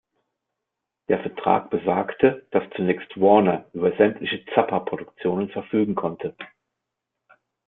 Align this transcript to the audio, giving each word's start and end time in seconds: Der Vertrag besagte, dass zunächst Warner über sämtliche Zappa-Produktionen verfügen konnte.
Der 1.09 1.19
Vertrag 1.19 1.69
besagte, 1.69 2.47
dass 2.49 2.63
zunächst 2.75 3.21
Warner 3.21 3.65
über 3.73 3.95
sämtliche 3.97 4.43
Zappa-Produktionen 4.51 5.49
verfügen 5.49 5.93
konnte. 5.93 6.35